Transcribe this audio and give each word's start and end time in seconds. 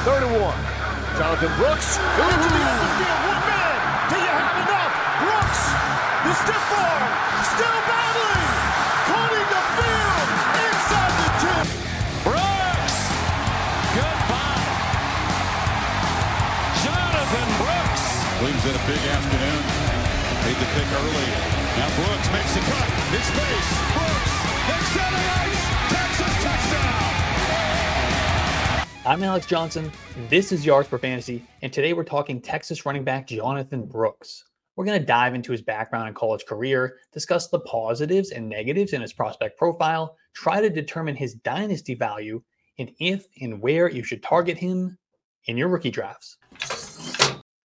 Third 0.00 0.24
and 0.24 0.32
one. 0.40 0.56
Jonathon 1.20 1.52
Brooks. 1.60 2.00
Ooh. 2.00 2.24
Into 2.24 2.48
the. 2.48 2.64
One 2.64 3.42
man. 3.44 3.76
Do 4.08 4.16
you 4.16 4.32
have 4.32 4.56
enough? 4.64 4.94
Brooks. 5.20 5.62
The 6.24 6.32
stiff 6.40 6.72
arm. 6.72 7.04
Still 7.44 7.78
battling. 7.84 8.48
Holding 9.12 9.48
the 9.52 9.62
field. 9.76 10.28
Inside 10.56 11.12
the 11.20 11.28
10. 11.52 12.32
Brooks. 12.32 12.96
Goodbye. 13.92 14.64
Jonathon 16.80 17.50
Brooks. 17.60 18.04
Williams 18.40 18.64
had 18.64 18.80
a 18.80 18.84
big 18.88 19.02
afternoon. 19.04 19.62
Made 20.48 20.56
the 20.56 20.68
pick 20.80 20.88
early. 20.96 21.28
Now 21.76 21.92
Brooks 22.00 22.28
makes 22.32 22.56
the 22.56 22.64
cut. 22.64 22.88
In 23.12 23.20
space. 23.20 23.68
Brooks. 23.92 24.32
Next 24.64 24.96
down 24.96 25.12
the 25.12 25.28
ice. 25.44 25.69
I'm 29.10 29.24
Alex 29.24 29.44
Johnson. 29.44 29.90
This 30.28 30.52
is 30.52 30.64
Yards 30.64 30.86
per 30.86 30.96
Fantasy, 30.96 31.44
and 31.62 31.72
today 31.72 31.94
we're 31.94 32.04
talking 32.04 32.40
Texas 32.40 32.86
running 32.86 33.02
back 33.02 33.26
Jonathon 33.26 33.86
Brooks. 33.86 34.44
We're 34.76 34.84
going 34.84 35.00
to 35.00 35.04
dive 35.04 35.34
into 35.34 35.50
his 35.50 35.62
background 35.62 36.06
and 36.06 36.14
college 36.14 36.46
career, 36.46 36.98
discuss 37.12 37.48
the 37.48 37.58
positives 37.58 38.30
and 38.30 38.48
negatives 38.48 38.92
in 38.92 39.00
his 39.00 39.12
prospect 39.12 39.58
profile, 39.58 40.16
try 40.32 40.60
to 40.60 40.70
determine 40.70 41.16
his 41.16 41.34
dynasty 41.34 41.96
value, 41.96 42.40
and 42.78 42.92
if 43.00 43.26
and 43.40 43.60
where 43.60 43.90
you 43.90 44.04
should 44.04 44.22
target 44.22 44.56
him 44.56 44.96
in 45.46 45.56
your 45.56 45.66
rookie 45.66 45.90
drafts. 45.90 46.36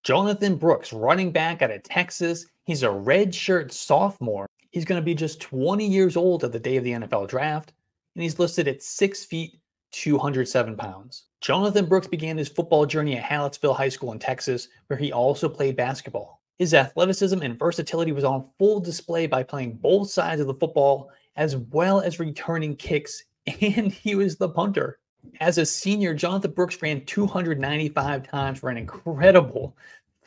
Jonathon 0.02 0.56
Brooks, 0.56 0.94
running 0.94 1.32
back 1.32 1.62
out 1.62 1.70
of 1.70 1.84
Texas. 1.84 2.48
He's 2.64 2.82
a 2.82 2.88
redshirt 2.88 3.72
sophomore. 3.72 4.48
He's 4.72 4.84
going 4.84 5.00
to 5.00 5.06
be 5.06 5.14
just 5.14 5.42
20 5.42 5.86
years 5.88 6.18
old 6.18 6.44
at 6.44 6.52
the 6.52 6.60
day 6.60 6.78
of 6.78 6.84
the 6.84 6.94
NFL 6.94 7.28
draft, 7.28 7.74
and 8.16 8.24
he's 8.24 8.40
listed 8.40 8.68
at 8.68 8.82
6 8.82 9.26
feet, 9.26 9.60
207 9.92 10.76
pounds. 10.76 11.26
Jonathon 11.46 11.86
Brooks 11.86 12.08
began 12.08 12.40
his 12.40 12.50
football 12.50 12.88
journey 12.88 13.16
at 13.16 13.24
Hallettsville 13.24 13.76
High 13.76 13.90
School 13.90 14.12
in 14.12 14.18
Texas, 14.18 14.68
where 14.88 14.98
he 14.98 15.12
also 15.12 15.48
played 15.48 15.76
basketball. 15.76 16.42
His 16.58 16.74
athleticism 16.74 17.40
and 17.44 17.60
versatility 17.60 18.12
was 18.12 18.24
on 18.24 18.50
full 18.58 18.80
display 18.80 19.28
by 19.28 19.44
playing 19.44 19.76
both 19.76 20.10
sides 20.10 20.42
of 20.42 20.48
the 20.48 20.56
football, 20.56 21.12
as 21.36 21.56
well 21.56 22.02
as 22.02 22.20
returning 22.20 22.76
kicks, 22.76 23.26
and 23.62 23.92
he 23.92 24.16
was 24.16 24.38
the 24.38 24.50
punter. 24.50 24.98
As 25.40 25.60
a 25.60 25.68
senior, 25.68 26.16
Jonathon 26.16 26.50
Brooks 26.50 26.82
ran 26.82 27.06
295 27.06 28.28
times 28.28 28.58
for 28.58 28.72
an 28.72 28.78
incredible 28.78 29.78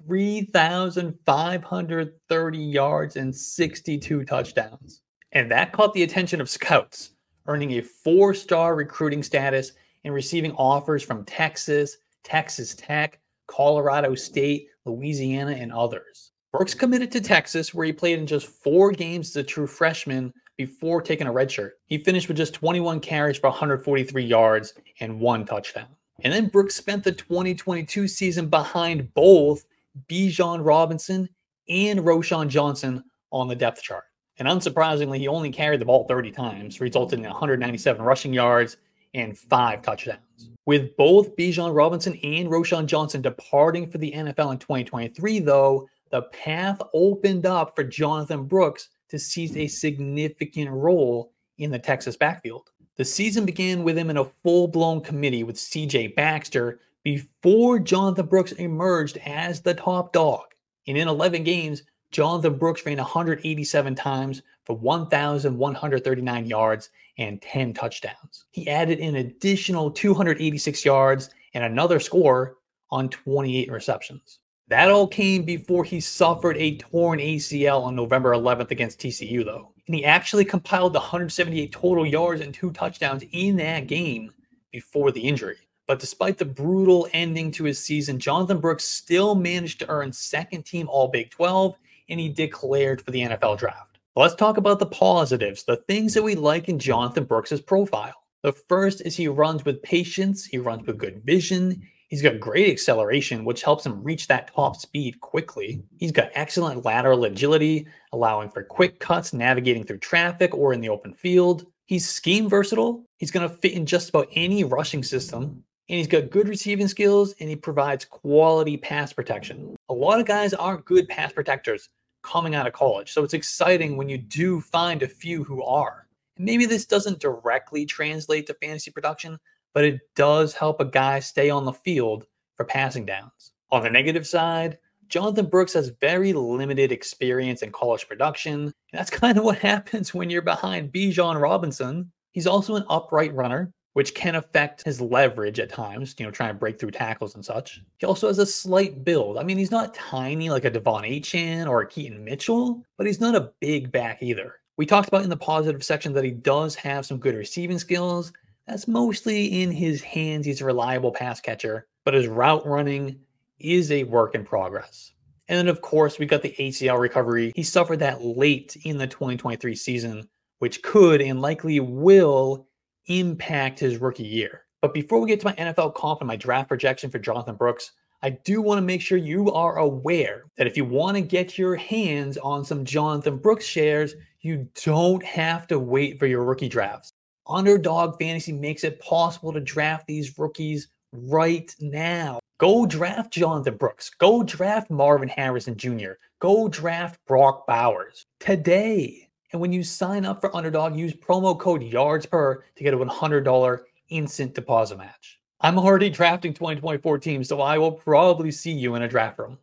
3,530 0.06 2.58
yards 2.58 3.16
and 3.16 3.34
62 3.34 4.24
touchdowns. 4.24 5.02
And 5.32 5.50
that 5.50 5.72
caught 5.72 5.94
the 5.94 6.04
attention 6.04 6.40
of 6.40 6.48
scouts, 6.48 7.10
earning 7.48 7.72
a 7.72 7.82
four 7.82 8.34
star 8.34 8.76
recruiting 8.76 9.24
status 9.24 9.72
and 10.04 10.14
receiving 10.14 10.52
offers 10.52 11.02
from 11.02 11.24
Texas, 11.24 11.96
Texas 12.24 12.74
Tech, 12.74 13.20
Colorado 13.46 14.14
State, 14.14 14.68
Louisiana, 14.84 15.52
and 15.52 15.72
others. 15.72 16.32
Brooks 16.52 16.74
committed 16.74 17.10
to 17.12 17.20
Texas, 17.20 17.74
where 17.74 17.86
he 17.86 17.92
played 17.92 18.18
in 18.18 18.26
just 18.26 18.46
four 18.46 18.90
games 18.90 19.30
as 19.30 19.36
a 19.36 19.42
true 19.42 19.66
freshman 19.66 20.32
before 20.56 21.02
taking 21.02 21.26
a 21.26 21.32
redshirt. 21.32 21.72
He 21.86 21.98
finished 21.98 22.28
with 22.28 22.36
just 22.36 22.54
21 22.54 23.00
carries 23.00 23.38
for 23.38 23.48
143 23.50 24.24
yards 24.24 24.74
and 25.00 25.20
one 25.20 25.44
touchdown. 25.44 25.88
And 26.24 26.32
then 26.32 26.48
Brooks 26.48 26.74
spent 26.74 27.04
the 27.04 27.12
2022 27.12 28.08
season 28.08 28.48
behind 28.48 29.12
both 29.14 29.64
Bijan 30.08 30.64
Robinson 30.64 31.28
and 31.68 32.00
Roschon 32.00 32.48
Johnson 32.48 33.04
on 33.30 33.46
the 33.46 33.54
depth 33.54 33.82
chart. 33.82 34.04
And 34.38 34.48
unsurprisingly, 34.48 35.18
he 35.18 35.28
only 35.28 35.50
carried 35.50 35.80
the 35.80 35.84
ball 35.84 36.06
30 36.08 36.30
times, 36.30 36.80
resulting 36.80 37.20
in 37.20 37.30
197 37.30 38.04
rushing 38.04 38.32
yards 38.32 38.78
and 39.14 39.36
five 39.36 39.82
touchdowns. 39.82 40.50
With 40.66 40.96
both 40.96 41.34
Bijan 41.36 41.74
Robinson 41.74 42.18
and 42.22 42.48
Roschon 42.48 42.86
Johnson 42.86 43.22
departing 43.22 43.90
for 43.90 43.98
the 43.98 44.12
NFL 44.12 44.52
in 44.52 44.58
2023, 44.58 45.40
though, 45.40 45.88
the 46.10 46.22
path 46.22 46.80
opened 46.92 47.46
up 47.46 47.74
for 47.74 47.84
Jonathon 47.84 48.44
Brooks 48.44 48.88
to 49.08 49.18
seize 49.18 49.56
a 49.56 49.66
significant 49.66 50.70
role 50.70 51.32
in 51.58 51.70
the 51.70 51.78
Texas 51.78 52.16
backfield. 52.16 52.70
The 52.96 53.04
season 53.04 53.46
began 53.46 53.84
with 53.84 53.96
him 53.96 54.10
in 54.10 54.16
a 54.16 54.30
full 54.42 54.68
blown 54.68 55.00
committee 55.00 55.44
with 55.44 55.56
CJ 55.56 56.14
Baxter 56.14 56.80
before 57.04 57.78
Jonathon 57.78 58.26
Brooks 58.26 58.52
emerged 58.52 59.18
as 59.24 59.60
the 59.60 59.74
top 59.74 60.12
dog. 60.12 60.46
And 60.86 60.98
in 60.98 61.08
11 61.08 61.44
games, 61.44 61.82
Jonathon 62.10 62.58
Brooks 62.58 62.84
ran 62.84 62.96
187 62.96 63.94
times 63.94 64.42
for 64.68 64.76
1,139 64.76 66.46
yards 66.46 66.90
and 67.16 67.40
10 67.40 67.72
touchdowns. 67.72 68.44
He 68.50 68.68
added 68.68 69.00
an 69.00 69.16
additional 69.16 69.90
286 69.90 70.84
yards 70.84 71.30
and 71.54 71.64
another 71.64 71.98
score 71.98 72.58
on 72.90 73.08
28 73.08 73.72
receptions. 73.72 74.40
That 74.68 74.90
all 74.90 75.08
came 75.08 75.44
before 75.44 75.84
he 75.84 76.00
suffered 76.00 76.58
a 76.58 76.76
torn 76.76 77.18
ACL 77.18 77.82
on 77.82 77.96
November 77.96 78.32
11th 78.34 78.70
against 78.70 79.00
TCU, 79.00 79.42
though. 79.42 79.72
And 79.86 79.96
he 79.96 80.04
actually 80.04 80.44
compiled 80.44 80.92
the 80.92 81.00
178 81.00 81.72
total 81.72 82.06
yards 82.06 82.42
and 82.42 82.52
two 82.52 82.70
touchdowns 82.72 83.24
in 83.32 83.56
that 83.56 83.86
game 83.86 84.30
before 84.70 85.10
the 85.10 85.22
injury. 85.22 85.56
But 85.86 85.98
despite 85.98 86.36
the 86.36 86.44
brutal 86.44 87.08
ending 87.14 87.50
to 87.52 87.64
his 87.64 87.82
season, 87.82 88.18
Jonathon 88.18 88.60
Brooks 88.60 88.84
still 88.84 89.34
managed 89.34 89.78
to 89.78 89.88
earn 89.88 90.12
second 90.12 90.64
team 90.64 90.86
All 90.90 91.08
Big 91.08 91.30
12 91.30 91.74
and 92.10 92.20
he 92.20 92.28
declared 92.28 93.00
for 93.00 93.10
the 93.10 93.20
NFL 93.20 93.58
draft. 93.58 93.87
Let's 94.18 94.34
talk 94.34 94.56
about 94.56 94.80
the 94.80 94.86
positives, 94.86 95.62
the 95.62 95.76
things 95.86 96.12
that 96.14 96.24
we 96.24 96.34
like 96.34 96.68
in 96.68 96.80
Jonathon 96.80 97.22
Brooks' 97.22 97.60
profile. 97.60 98.16
The 98.42 98.50
first 98.50 99.00
is 99.02 99.14
he 99.14 99.28
runs 99.28 99.64
with 99.64 99.80
patience, 99.84 100.44
he 100.44 100.58
runs 100.58 100.84
with 100.88 100.98
good 100.98 101.22
vision, 101.24 101.80
He's 102.08 102.20
got 102.20 102.40
great 102.40 102.68
acceleration, 102.68 103.44
which 103.44 103.62
helps 103.62 103.86
him 103.86 104.02
reach 104.02 104.26
that 104.26 104.52
top 104.52 104.74
speed 104.74 105.20
quickly. 105.20 105.84
He's 105.98 106.10
got 106.10 106.32
excellent 106.34 106.84
lateral 106.84 107.26
agility, 107.26 107.86
allowing 108.12 108.50
for 108.50 108.64
quick 108.64 108.98
cuts 108.98 109.32
navigating 109.32 109.84
through 109.84 109.98
traffic 109.98 110.52
or 110.52 110.72
in 110.72 110.80
the 110.80 110.88
open 110.88 111.14
field. 111.14 111.66
He's 111.86 112.08
scheme 112.08 112.48
versatile. 112.48 113.04
He's 113.18 113.30
going 113.30 113.48
to 113.48 113.54
fit 113.54 113.74
in 113.74 113.86
just 113.86 114.08
about 114.08 114.30
any 114.32 114.64
rushing 114.64 115.04
system. 115.04 115.62
And 115.88 115.96
he's 115.96 116.08
got 116.08 116.30
good 116.30 116.48
receiving 116.48 116.88
skills 116.88 117.34
and 117.38 117.48
he 117.48 117.54
provides 117.54 118.04
quality 118.04 118.78
pass 118.78 119.12
protection. 119.12 119.76
A 119.88 119.94
lot 119.94 120.18
of 120.18 120.26
guys 120.26 120.54
aren't 120.54 120.86
good 120.86 121.08
pass 121.08 121.32
protectors 121.32 121.88
coming 122.28 122.54
out 122.54 122.66
of 122.66 122.72
college. 122.72 123.12
So 123.12 123.24
it's 123.24 123.34
exciting 123.34 123.96
when 123.96 124.08
you 124.08 124.18
do 124.18 124.60
find 124.60 125.02
a 125.02 125.08
few 125.08 125.42
who 125.44 125.62
are. 125.62 126.06
And 126.36 126.44
maybe 126.44 126.66
this 126.66 126.84
doesn't 126.84 127.20
directly 127.20 127.86
translate 127.86 128.46
to 128.46 128.54
fantasy 128.54 128.90
production, 128.90 129.38
but 129.72 129.84
it 129.84 130.00
does 130.14 130.52
help 130.52 130.80
a 130.80 130.84
guy 130.84 131.20
stay 131.20 131.48
on 131.48 131.64
the 131.64 131.72
field 131.72 132.26
for 132.56 132.64
passing 132.64 133.06
downs. 133.06 133.52
On 133.70 133.82
the 133.82 133.90
negative 133.90 134.26
side, 134.26 134.78
Jonathon 135.08 135.46
Brooks 135.46 135.72
has 135.72 135.88
very 136.00 136.34
limited 136.34 136.92
experience 136.92 137.62
in 137.62 137.72
college 137.72 138.06
production. 138.06 138.72
That's 138.92 139.10
kind 139.22 139.38
of 139.38 139.44
what 139.44 139.58
happens 139.58 140.12
when 140.12 140.28
you're 140.28 140.42
behind 140.42 140.92
Bijan 140.92 141.40
Robinson. 141.40 142.12
He's 142.32 142.46
also 142.46 142.74
an 142.74 142.84
upright 142.90 143.34
runner, 143.34 143.72
which 143.94 144.14
can 144.14 144.34
affect 144.34 144.84
his 144.84 145.00
leverage 145.00 145.58
at 145.58 145.70
times, 145.70 146.14
you 146.18 146.24
know, 146.24 146.30
trying 146.30 146.50
to 146.50 146.58
break 146.58 146.78
through 146.78 146.90
tackles 146.90 147.34
and 147.34 147.44
such. 147.44 147.80
He 147.98 148.06
also 148.06 148.28
has 148.28 148.38
a 148.38 148.46
slight 148.46 149.04
build. 149.04 149.38
I 149.38 149.42
mean, 149.42 149.58
he's 149.58 149.70
not 149.70 149.94
tiny 149.94 150.50
like 150.50 150.64
a 150.64 150.70
De'Von 150.70 151.08
Achane 151.08 151.66
or 151.66 151.80
a 151.80 151.88
Keaton 151.88 152.24
Mitchell, 152.24 152.84
but 152.96 153.06
he's 153.06 153.20
not 153.20 153.34
a 153.34 153.52
big 153.60 153.90
back 153.90 154.22
either. 154.22 154.54
We 154.76 154.86
talked 154.86 155.08
about 155.08 155.24
in 155.24 155.30
the 155.30 155.36
positive 155.36 155.82
section 155.82 156.12
that 156.12 156.24
he 156.24 156.30
does 156.30 156.76
have 156.76 157.04
some 157.04 157.18
good 157.18 157.34
receiving 157.34 157.78
skills 157.78 158.32
that's 158.68 158.86
mostly 158.86 159.62
in 159.62 159.72
his 159.72 160.02
hands. 160.02 160.44
He's 160.46 160.60
a 160.60 160.64
reliable 160.66 161.10
pass 161.10 161.40
catcher, 161.40 161.86
but 162.04 162.14
his 162.14 162.28
route 162.28 162.66
running 162.66 163.18
is 163.58 163.90
a 163.90 164.04
work 164.04 164.34
in 164.34 164.44
progress. 164.44 165.12
And 165.48 165.58
then, 165.58 165.68
of 165.68 165.80
course, 165.80 166.18
we 166.18 166.26
got 166.26 166.42
the 166.42 166.54
ACL 166.58 167.00
recovery. 167.00 167.52
He 167.56 167.62
suffered 167.62 168.00
that 168.00 168.22
late 168.22 168.76
in 168.84 168.98
the 168.98 169.06
2023 169.06 169.74
season, 169.74 170.28
which 170.58 170.82
could 170.82 171.22
and 171.22 171.40
likely 171.40 171.80
will 171.80 172.67
impact 173.08 173.80
his 173.80 173.98
rookie 173.98 174.24
year. 174.24 174.64
But 174.80 174.94
before 174.94 175.20
we 175.20 175.28
get 175.28 175.40
to 175.40 175.46
my 175.46 175.54
NFL 175.54 175.94
comp 175.94 176.20
and 176.20 176.28
my 176.28 176.36
draft 176.36 176.68
projection 176.68 177.10
for 177.10 177.18
Jonathon 177.18 177.56
Brooks, 177.56 177.92
I 178.22 178.30
do 178.30 178.60
want 178.62 178.78
to 178.78 178.82
make 178.82 179.00
sure 179.00 179.18
you 179.18 179.52
are 179.52 179.78
aware 179.78 180.44
that 180.56 180.66
if 180.66 180.76
you 180.76 180.84
want 180.84 181.16
to 181.16 181.20
get 181.20 181.58
your 181.58 181.76
hands 181.76 182.36
on 182.38 182.64
some 182.64 182.84
Jonathon 182.84 183.38
Brooks 183.38 183.64
shares, 183.64 184.14
you 184.40 184.68
don't 184.84 185.22
have 185.24 185.66
to 185.68 185.78
wait 185.78 186.18
for 186.18 186.26
your 186.26 186.44
rookie 186.44 186.68
drafts. 186.68 187.12
Underdog 187.48 188.18
Fantasy 188.18 188.52
makes 188.52 188.84
it 188.84 189.00
possible 189.00 189.52
to 189.52 189.60
draft 189.60 190.06
these 190.06 190.38
rookies 190.38 190.88
right 191.12 191.74
now. 191.80 192.38
Go 192.58 192.86
draft 192.86 193.32
Jonathon 193.32 193.76
Brooks. 193.76 194.10
Go 194.10 194.42
draft 194.42 194.90
Marvin 194.90 195.28
Harrison 195.28 195.76
Jr. 195.76 196.12
Go 196.40 196.68
draft 196.68 197.18
Brock 197.26 197.66
Bowers 197.66 198.26
today. 198.40 199.27
And 199.52 199.60
when 199.60 199.72
you 199.72 199.82
sign 199.82 200.26
up 200.26 200.40
for 200.40 200.54
Underdog, 200.54 200.96
use 200.96 201.14
promo 201.14 201.58
code 201.58 201.82
YARDSPER 201.82 202.58
to 202.76 202.84
get 202.84 202.92
a 202.92 202.98
$100 202.98 203.80
instant 204.10 204.54
deposit 204.54 204.98
match. 204.98 205.38
I'm 205.60 205.78
already 205.78 206.10
drafting 206.10 206.52
2024 206.52 207.18
teams, 207.18 207.48
so 207.48 207.60
I 207.60 207.78
will 207.78 207.92
probably 207.92 208.50
see 208.50 208.70
you 208.70 208.94
in 208.94 209.02
a 209.02 209.08
draft 209.08 209.38
room. 209.38 209.58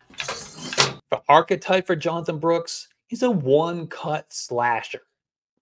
The 1.12 1.22
archetype 1.30 1.86
for 1.86 1.96
Jonathon 1.96 2.40
Brooks, 2.40 2.90
he's 3.08 3.24
a 3.24 3.30
one 3.30 3.88
cut 3.88 4.34
slasher. 4.34 5.04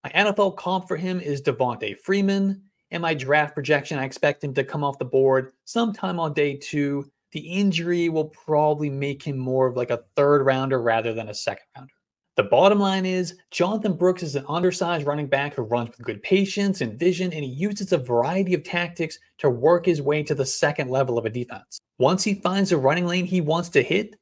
My 0.03 0.09
NFL 0.11 0.57
comp 0.57 0.87
for 0.87 0.97
him 0.97 1.19
is 1.19 1.41
Devonta 1.41 1.97
Freeman, 1.97 2.61
In 2.91 3.01
my 3.01 3.13
draft 3.13 3.53
projection, 3.53 3.99
I 3.99 4.05
expect 4.05 4.43
him 4.43 4.53
to 4.53 4.63
come 4.63 4.83
off 4.83 4.99
the 4.99 5.05
board 5.05 5.51
sometime 5.65 6.19
on 6.19 6.33
day 6.33 6.55
two. 6.55 7.09
The 7.31 7.39
injury 7.39 8.09
will 8.09 8.29
probably 8.29 8.89
make 8.89 9.21
him 9.21 9.37
more 9.37 9.67
of 9.67 9.75
like 9.75 9.91
a 9.91 10.03
third 10.15 10.45
rounder 10.45 10.81
rather 10.81 11.13
than 11.13 11.29
a 11.29 11.33
second 11.33 11.65
rounder. 11.75 11.93
The 12.35 12.43
bottom 12.43 12.79
line 12.79 13.05
is 13.05 13.37
Jonathon 13.51 13.93
Brooks 13.93 14.23
is 14.23 14.35
an 14.35 14.45
undersized 14.49 15.05
running 15.05 15.27
back 15.27 15.53
who 15.53 15.61
runs 15.61 15.89
with 15.89 16.01
good 16.01 16.23
patience 16.23 16.81
and 16.81 16.97
vision, 16.97 17.31
and 17.31 17.43
he 17.43 17.49
uses 17.51 17.91
a 17.91 17.97
variety 17.99 18.55
of 18.55 18.63
tactics 18.63 19.19
to 19.37 19.51
work 19.51 19.85
his 19.85 20.01
way 20.01 20.23
to 20.23 20.33
the 20.33 20.45
second 20.45 20.89
level 20.89 21.19
of 21.19 21.25
a 21.25 21.29
defense. 21.29 21.79
Once 21.99 22.23
he 22.23 22.33
finds 22.33 22.71
a 22.71 22.77
running 22.77 23.05
lane 23.05 23.25
he 23.25 23.39
wants 23.39 23.69
to 23.69 23.83
hit, 23.83 24.15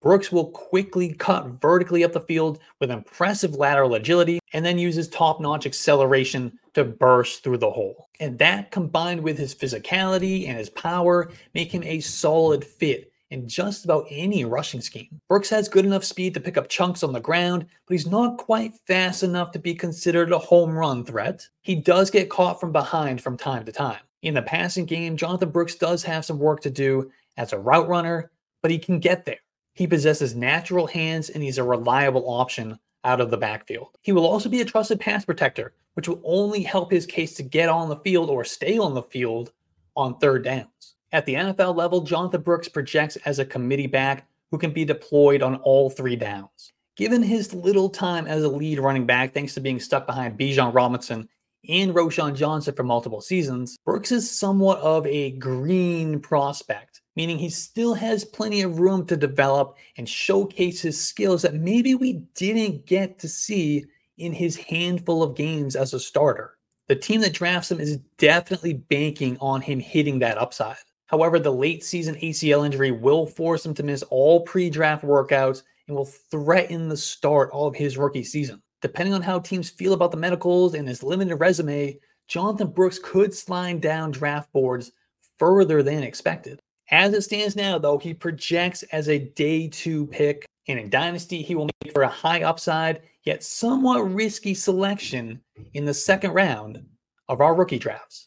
Brooks 0.00 0.32
will 0.32 0.50
quickly 0.50 1.12
cut 1.12 1.60
vertically 1.60 2.04
up 2.04 2.12
the 2.12 2.22
field 2.22 2.58
with 2.80 2.90
impressive 2.90 3.56
lateral 3.56 3.96
agility 3.96 4.38
and 4.54 4.64
then 4.64 4.78
uses 4.78 5.06
top 5.08 5.38
notch 5.38 5.66
acceleration 5.66 6.58
to 6.72 6.84
burst 6.84 7.44
through 7.44 7.58
the 7.58 7.70
hole. 7.70 8.08
And 8.18 8.38
that 8.38 8.70
combined 8.70 9.20
with 9.20 9.36
his 9.36 9.54
physicality 9.54 10.48
and 10.48 10.56
his 10.56 10.70
power 10.70 11.30
make 11.52 11.70
him 11.70 11.82
a 11.82 12.00
solid 12.00 12.64
fit 12.64 13.12
in 13.30 13.48
just 13.48 13.84
about 13.84 14.06
any 14.10 14.44
rushing 14.44 14.80
scheme. 14.80 15.20
Brooks 15.28 15.50
has 15.50 15.68
good 15.68 15.84
enough 15.84 16.04
speed 16.04 16.34
to 16.34 16.40
pick 16.40 16.56
up 16.56 16.68
chunks 16.68 17.02
on 17.02 17.12
the 17.12 17.20
ground, 17.20 17.66
but 17.86 17.94
he's 17.94 18.06
not 18.06 18.38
quite 18.38 18.74
fast 18.86 19.22
enough 19.22 19.52
to 19.52 19.58
be 19.58 19.74
considered 19.74 20.32
a 20.32 20.38
home 20.38 20.70
run 20.70 21.04
threat. 21.04 21.46
He 21.62 21.74
does 21.74 22.10
get 22.10 22.30
caught 22.30 22.60
from 22.60 22.72
behind 22.72 23.20
from 23.20 23.36
time 23.36 23.64
to 23.64 23.72
time. 23.72 24.00
In 24.22 24.34
the 24.34 24.42
passing 24.42 24.84
game, 24.84 25.16
Jonathon 25.16 25.50
Brooks 25.50 25.76
does 25.76 26.02
have 26.02 26.24
some 26.24 26.38
work 26.38 26.60
to 26.60 26.70
do 26.70 27.10
as 27.36 27.52
a 27.52 27.58
route 27.58 27.88
runner, 27.88 28.30
but 28.62 28.70
he 28.70 28.78
can 28.78 28.98
get 28.98 29.24
there. 29.24 29.38
He 29.74 29.86
possesses 29.86 30.34
natural 30.34 30.88
hands 30.88 31.30
and 31.30 31.42
he's 31.42 31.58
a 31.58 31.62
reliable 31.62 32.28
option 32.28 32.78
out 33.04 33.20
of 33.20 33.30
the 33.30 33.36
backfield. 33.36 33.96
He 34.02 34.10
will 34.10 34.26
also 34.26 34.48
be 34.48 34.60
a 34.60 34.64
trusted 34.64 34.98
pass 34.98 35.24
protector, 35.24 35.72
which 35.94 36.08
will 36.08 36.20
only 36.24 36.62
help 36.62 36.90
his 36.90 37.06
case 37.06 37.34
to 37.34 37.44
get 37.44 37.68
on 37.68 37.88
the 37.88 37.96
field 37.98 38.28
or 38.28 38.44
stay 38.44 38.76
on 38.76 38.94
the 38.94 39.02
field 39.02 39.52
on 39.96 40.18
third 40.18 40.44
downs. 40.44 40.96
At 41.10 41.24
the 41.24 41.34
NFL 41.34 41.74
level, 41.74 42.02
Jonathon 42.02 42.42
Brooks 42.42 42.68
projects 42.68 43.16
as 43.24 43.38
a 43.38 43.44
committee 43.46 43.86
back 43.86 44.28
who 44.50 44.58
can 44.58 44.72
be 44.72 44.84
deployed 44.84 45.40
on 45.40 45.56
all 45.56 45.88
three 45.88 46.16
downs. 46.16 46.72
Given 46.96 47.22
his 47.22 47.54
little 47.54 47.88
time 47.88 48.26
as 48.26 48.42
a 48.42 48.48
lead 48.48 48.78
running 48.78 49.06
back, 49.06 49.32
thanks 49.32 49.54
to 49.54 49.60
being 49.60 49.80
stuck 49.80 50.06
behind 50.06 50.38
Bijan 50.38 50.74
Robinson 50.74 51.26
and 51.66 51.94
Roschon 51.94 52.34
Johnson 52.34 52.74
for 52.74 52.82
multiple 52.82 53.22
seasons, 53.22 53.78
Brooks 53.86 54.12
is 54.12 54.30
somewhat 54.30 54.80
of 54.80 55.06
a 55.06 55.30
green 55.32 56.20
prospect, 56.20 57.00
meaning 57.16 57.38
he 57.38 57.48
still 57.48 57.94
has 57.94 58.26
plenty 58.26 58.60
of 58.60 58.78
room 58.78 59.06
to 59.06 59.16
develop 59.16 59.78
and 59.96 60.06
showcase 60.06 60.82
his 60.82 61.02
skills 61.02 61.40
that 61.40 61.54
maybe 61.54 61.94
we 61.94 62.24
didn't 62.34 62.84
get 62.84 63.18
to 63.20 63.28
see 63.28 63.86
in 64.18 64.32
his 64.32 64.56
handful 64.56 65.22
of 65.22 65.36
games 65.36 65.74
as 65.74 65.94
a 65.94 66.00
starter. 66.00 66.58
The 66.88 66.96
team 66.96 67.22
that 67.22 67.32
drafts 67.32 67.70
him 67.70 67.80
is 67.80 67.96
definitely 68.18 68.74
banking 68.74 69.38
on 69.40 69.62
him 69.62 69.80
hitting 69.80 70.18
that 70.18 70.36
upside. 70.36 70.76
However, 71.08 71.38
the 71.38 71.52
late 71.52 71.82
season 71.82 72.14
ACL 72.16 72.64
injury 72.64 72.92
will 72.92 73.26
force 73.26 73.64
him 73.64 73.74
to 73.74 73.82
miss 73.82 74.02
all 74.04 74.42
pre 74.42 74.70
draft 74.70 75.04
workouts 75.04 75.62
and 75.88 75.96
will 75.96 76.04
threaten 76.04 76.88
the 76.88 76.96
start 76.96 77.50
of 77.52 77.74
his 77.74 77.98
rookie 77.98 78.24
season. 78.24 78.62
Depending 78.82 79.14
on 79.14 79.22
how 79.22 79.40
teams 79.40 79.70
feel 79.70 79.94
about 79.94 80.10
the 80.10 80.16
medicals 80.16 80.74
and 80.74 80.86
his 80.86 81.02
limited 81.02 81.36
resume, 81.36 81.98
Jonathon 82.28 82.70
Brooks 82.70 83.00
could 83.02 83.34
slide 83.34 83.80
down 83.80 84.10
draft 84.10 84.52
boards 84.52 84.92
further 85.38 85.82
than 85.82 86.02
expected. 86.02 86.60
As 86.90 87.12
it 87.12 87.22
stands 87.22 87.56
now, 87.56 87.78
though, 87.78 87.98
he 87.98 88.14
projects 88.14 88.82
as 88.84 89.08
a 89.08 89.18
day 89.18 89.68
two 89.68 90.06
pick, 90.06 90.46
and 90.68 90.78
in 90.78 90.90
Dynasty, 90.90 91.42
he 91.42 91.54
will 91.54 91.68
make 91.82 91.92
for 91.92 92.02
a 92.02 92.08
high 92.08 92.42
upside, 92.42 93.00
yet 93.24 93.42
somewhat 93.42 94.12
risky 94.12 94.54
selection 94.54 95.40
in 95.72 95.84
the 95.84 95.94
second 95.94 96.32
round 96.32 96.84
of 97.28 97.40
our 97.40 97.54
rookie 97.54 97.78
drafts. 97.78 98.26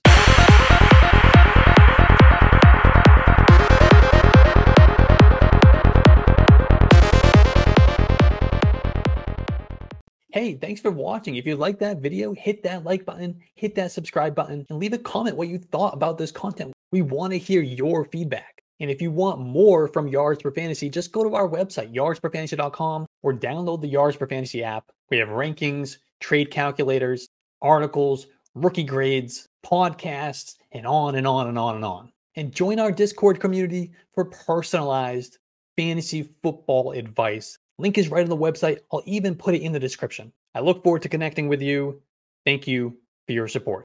Hey, 10.41 10.55
thanks 10.55 10.81
for 10.81 10.89
watching. 10.89 11.35
If 11.35 11.45
you 11.45 11.55
like 11.55 11.77
that 11.77 11.99
video, 11.99 12.33
hit 12.33 12.63
that 12.63 12.83
like 12.83 13.05
button, 13.05 13.39
hit 13.53 13.75
that 13.75 13.91
subscribe 13.91 14.33
button, 14.33 14.65
and 14.67 14.79
leave 14.79 14.91
a 14.91 14.97
comment 14.97 15.37
what 15.37 15.49
you 15.49 15.59
thought 15.59 15.93
about 15.93 16.17
this 16.17 16.31
content. 16.31 16.73
We 16.91 17.03
want 17.03 17.31
to 17.33 17.37
hear 17.37 17.61
your 17.61 18.05
feedback. 18.05 18.63
And 18.79 18.89
if 18.89 19.03
you 19.03 19.11
want 19.11 19.39
more 19.39 19.87
from 19.87 20.07
Yards 20.07 20.41
Per 20.41 20.49
Fantasy, 20.49 20.89
just 20.89 21.11
go 21.11 21.23
to 21.23 21.35
our 21.35 21.47
website, 21.47 21.93
yardsperfantasy.com, 21.93 23.05
or 23.21 23.33
download 23.35 23.81
the 23.81 23.87
Yards 23.87 24.17
Per 24.17 24.25
Fantasy 24.25 24.63
app. 24.63 24.85
We 25.11 25.19
have 25.19 25.27
rankings, 25.27 25.97
trade 26.19 26.49
calculators, 26.49 27.27
articles, 27.61 28.25
rookie 28.55 28.83
grades, 28.83 29.45
podcasts, 29.63 30.55
and 30.71 30.87
on 30.87 31.13
and 31.13 31.27
on 31.27 31.49
and 31.49 31.59
on 31.59 31.75
and 31.75 31.85
on. 31.85 32.11
And 32.35 32.51
join 32.51 32.79
our 32.79 32.91
Discord 32.91 33.39
community 33.39 33.91
for 34.15 34.25
personalized 34.25 35.37
fantasy 35.77 36.33
football 36.41 36.93
advice 36.93 37.59
Link 37.81 37.97
is 37.97 38.09
right 38.09 38.23
on 38.23 38.29
the 38.29 38.37
website. 38.37 38.79
I'll 38.93 39.01
even 39.07 39.33
put 39.33 39.55
it 39.55 39.63
in 39.63 39.71
the 39.71 39.79
description. 39.79 40.31
I 40.53 40.59
look 40.59 40.83
forward 40.83 41.01
to 41.01 41.09
connecting 41.09 41.47
with 41.47 41.63
you. 41.63 42.01
Thank 42.45 42.67
you 42.67 42.97
for 43.25 43.33
your 43.33 43.47
support. 43.47 43.79